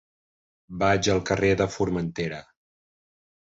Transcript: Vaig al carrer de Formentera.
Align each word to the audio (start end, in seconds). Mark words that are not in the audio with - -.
Vaig 0.83 1.09
al 1.13 1.21
carrer 1.31 1.53
de 1.61 1.69
Formentera. 1.75 2.43